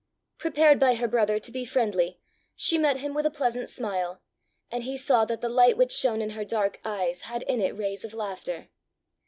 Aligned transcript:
Prepared 0.39 0.79
by 0.79 0.95
her 0.95 1.07
brother 1.07 1.39
to 1.39 1.51
be 1.51 1.63
friendly, 1.63 2.19
she 2.55 2.79
met 2.79 3.01
him 3.01 3.13
with 3.13 3.27
a 3.27 3.29
pleasant 3.29 3.69
smile, 3.69 4.19
and 4.71 4.81
he 4.81 4.97
saw 4.97 5.25
that 5.25 5.41
the 5.41 5.47
light 5.47 5.77
which 5.77 5.91
shone 5.91 6.23
in 6.23 6.31
her 6.31 6.43
dark 6.43 6.79
eyes 6.83 7.21
had 7.29 7.43
in 7.43 7.61
it 7.61 7.77
rays 7.77 8.03
of 8.03 8.15
laughter. 8.15 8.69